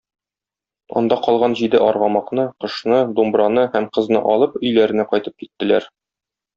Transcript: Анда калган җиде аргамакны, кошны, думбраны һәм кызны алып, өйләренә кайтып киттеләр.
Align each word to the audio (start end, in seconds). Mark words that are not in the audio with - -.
Анда 1.01 1.17
калган 1.27 1.57
җиде 1.59 1.81
аргамакны, 1.89 2.47
кошны, 2.65 2.97
думбраны 3.21 3.69
һәм 3.77 3.89
кызны 4.01 4.27
алып, 4.35 4.61
өйләренә 4.67 5.11
кайтып 5.15 5.41
киттеләр. 5.47 5.93